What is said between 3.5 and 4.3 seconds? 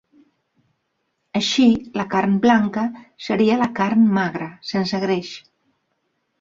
la carn